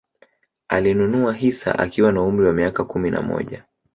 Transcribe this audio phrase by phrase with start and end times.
[0.67, 3.63] Alinunua hisa akiwa na umri wa miaka kumi na moja